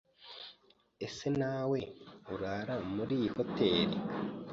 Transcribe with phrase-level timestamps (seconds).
[1.05, 1.79] Ese nawe
[2.33, 3.97] urara muri iyi hoteri?